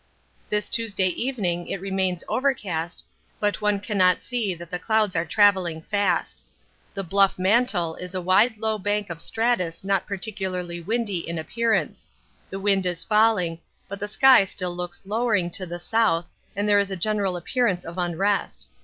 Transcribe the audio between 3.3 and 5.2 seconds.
but one cannot see that the clouds